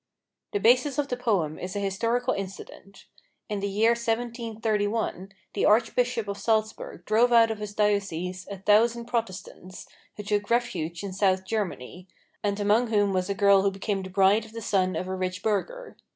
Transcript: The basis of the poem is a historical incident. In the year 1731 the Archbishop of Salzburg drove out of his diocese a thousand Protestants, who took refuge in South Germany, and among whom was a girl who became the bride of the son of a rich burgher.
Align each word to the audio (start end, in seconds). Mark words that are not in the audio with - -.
The 0.51 0.59
basis 0.59 0.97
of 0.97 1.09
the 1.09 1.15
poem 1.15 1.59
is 1.59 1.75
a 1.75 1.79
historical 1.79 2.33
incident. 2.33 3.05
In 3.49 3.59
the 3.59 3.69
year 3.69 3.91
1731 3.91 5.31
the 5.53 5.65
Archbishop 5.67 6.27
of 6.27 6.39
Salzburg 6.39 7.05
drove 7.05 7.31
out 7.31 7.51
of 7.51 7.59
his 7.59 7.75
diocese 7.75 8.47
a 8.49 8.57
thousand 8.57 9.05
Protestants, 9.05 9.87
who 10.17 10.23
took 10.23 10.49
refuge 10.49 11.03
in 11.03 11.13
South 11.13 11.45
Germany, 11.45 12.07
and 12.43 12.59
among 12.59 12.87
whom 12.87 13.13
was 13.13 13.29
a 13.29 13.35
girl 13.35 13.61
who 13.61 13.69
became 13.69 14.01
the 14.01 14.09
bride 14.09 14.43
of 14.43 14.53
the 14.53 14.59
son 14.63 14.95
of 14.95 15.07
a 15.07 15.13
rich 15.15 15.43
burgher. 15.43 15.95